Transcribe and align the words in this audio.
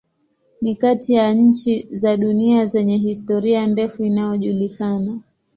Ni 0.61 0.75
kati 0.75 1.13
ya 1.13 1.33
nchi 1.33 1.87
za 1.91 2.17
dunia 2.17 2.65
zenye 2.65 2.97
historia 2.97 3.67
ndefu 3.67 4.03
inayojulikana. 4.03 5.19